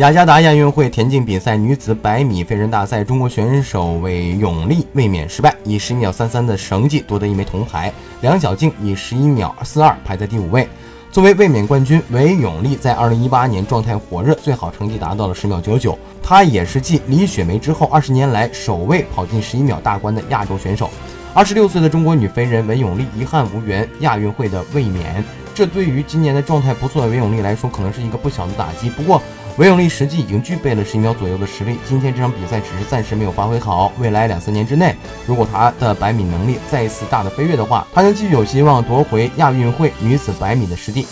[0.00, 7.92] 雅加达亚运会田径比赛女子百米飞人大赛，中国选手韦永丽卫冕失败，以十一秒三三的成绩夺得一枚铜牌。
[8.22, 10.66] 梁小静以十一秒四二排在第五位。
[11.12, 15.98] 作为卫冕冠军，韦永丽在二零一八年状态火热，最好成绩达到了十秒九九。
[16.22, 20.88] 她也是继李雪梅之后二十年来首位跑进十一秒大关的亚洲选手。
[21.34, 25.22] 二十六岁的中国女飞人韦永丽遗憾无缘亚运会的卫冕，
[25.54, 28.88] 这对于今年的状态不错的韦永丽来说，可能是一个不小的打击。
[28.88, 29.20] 不过，
[29.56, 33.92] 韦永丽实际已经具备了十一秒左右的实力，今天这场比赛只是暂时没有发挥好。
[33.98, 34.94] 未来两三年之内，
[35.26, 41.06] 如果她的百米能力再一次大的飞跃的话，她将继续有希望夺回亚运会女子百米的实地。